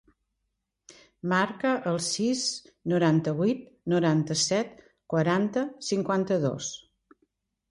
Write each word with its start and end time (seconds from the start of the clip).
Marca 1.33 1.73
el 1.91 1.99
sis, 2.05 2.41
noranta-vuit, 2.93 3.61
noranta-set, 3.95 4.73
quaranta, 5.15 5.65
cinquanta-dos. 5.91 6.73